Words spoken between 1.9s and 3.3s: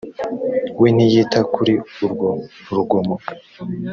urwo rugomo